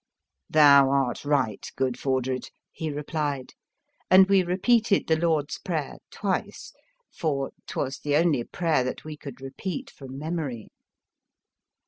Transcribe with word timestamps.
""Thou 0.49 0.89
art 0.89 1.23
right, 1.23 1.71
good 1.75 1.99
Fordred," 1.99 2.49
he 2.71 2.89
replied; 2.89 3.53
and 4.09 4.27
we 4.27 4.41
repeated 4.41 5.05
the 5.05 5.15
Lord's 5.15 5.59
Prayer 5.59 5.97
twice, 6.09 6.73
for 7.11 7.51
'twas 7.67 7.99
the 7.99 8.15
only 8.15 8.43
prayer 8.43 8.83
that 8.83 9.03
we 9.05 9.15
could 9.15 9.39
repeat 9.41 9.91
from 9.91 10.17
memory. 10.17 10.69